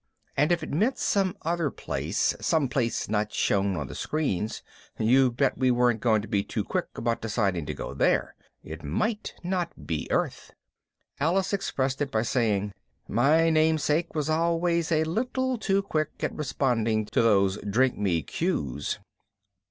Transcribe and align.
And 0.35 0.51
if 0.51 0.63
it 0.63 0.71
meant 0.73 0.97
some 0.97 1.37
other 1.43 1.69
place, 1.69 2.33
some 2.39 2.67
place 2.69 3.07
not 3.07 3.31
shown 3.31 3.75
on 3.77 3.85
the 3.85 3.93
screens, 3.93 4.63
you 4.97 5.31
bet 5.31 5.59
we 5.59 5.69
weren't 5.69 5.99
going 6.01 6.23
to 6.23 6.27
be 6.27 6.43
too 6.43 6.63
quick 6.63 6.87
about 6.95 7.21
deciding 7.21 7.67
to 7.67 7.75
go 7.75 7.93
there. 7.93 8.33
It 8.63 8.83
might 8.83 9.35
not 9.43 9.85
be 9.85 10.09
on 10.09 10.17
Earth. 10.17 10.53
Alice 11.19 11.53
expressed 11.53 12.01
it 12.01 12.09
by 12.09 12.23
saying, 12.23 12.73
"My 13.07 13.51
namesake 13.51 14.15
was 14.15 14.27
always 14.27 14.91
a 14.91 15.03
little 15.03 15.59
too 15.59 15.83
quick 15.83 16.09
at 16.21 16.33
responding 16.33 17.05
to 17.05 17.21
those 17.21 17.59
DRINK 17.59 17.95
ME 17.95 18.23
cues." 18.23 18.97